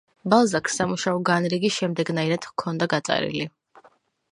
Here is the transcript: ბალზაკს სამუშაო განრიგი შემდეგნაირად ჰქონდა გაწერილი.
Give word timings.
ბალზაკს 0.33 0.77
სამუშაო 0.79 1.19
განრიგი 1.31 1.71
შემდეგნაირად 1.77 2.49
ჰქონდა 2.53 2.91
გაწერილი. 2.97 3.49